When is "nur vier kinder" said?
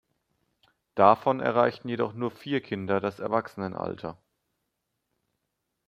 2.15-2.99